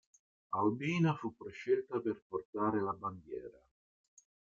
Albina 0.55 1.13
fu 1.13 1.35
prescelta 1.37 1.99
per 1.99 2.23
portare 2.27 2.81
la 2.81 2.93
bandiera. 2.93 3.61